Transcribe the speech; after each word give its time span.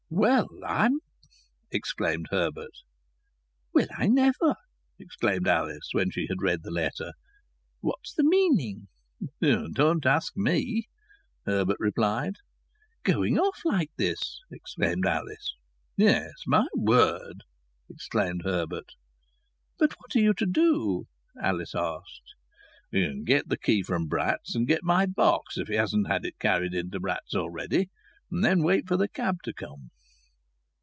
"Well, 0.13 0.49
I'm!" 0.67 0.99
exclaimed 1.71 2.27
Herbert. 2.31 2.73
"Well, 3.73 3.87
I 3.97 4.07
never!" 4.07 4.55
exclaimed 4.99 5.47
Alice 5.47 5.87
when 5.93 6.11
she 6.11 6.27
had 6.27 6.41
read 6.41 6.63
the 6.63 6.69
letter. 6.69 7.13
"What's 7.79 8.13
the 8.13 8.25
meaning?" 8.25 8.89
"Don't 9.41 10.05
ask 10.05 10.35
me!" 10.35 10.89
Herbert 11.45 11.77
replied. 11.79 12.35
"Going 13.03 13.39
off 13.39 13.61
like 13.63 13.89
this!" 13.95 14.41
exclaimed 14.51 15.05
Alice. 15.07 15.55
"Yes, 15.95 16.33
my 16.45 16.67
word!" 16.75 17.45
exclaimed 17.89 18.41
Herbert. 18.43 18.91
"But 19.79 19.93
what 19.93 20.13
are 20.13 20.19
you 20.19 20.33
to 20.33 20.45
do?" 20.45 21.07
Alice 21.41 21.73
asked. 21.73 22.35
"Get 22.91 23.47
the 23.47 23.57
key 23.57 23.81
from 23.81 24.09
Bratt's, 24.09 24.55
and 24.55 24.67
get 24.67 24.83
my 24.83 25.05
box, 25.05 25.57
if 25.57 25.69
he 25.69 25.75
hasn't 25.75 26.07
had 26.09 26.25
it 26.25 26.37
carried 26.37 26.73
in 26.73 26.91
to 26.91 26.99
Bratt's 26.99 27.33
already, 27.33 27.89
and 28.29 28.43
then 28.43 28.61
wait 28.61 28.89
for 28.89 28.97
the 28.97 29.07
cab 29.07 29.37
to 29.45 29.53
come." 29.53 29.89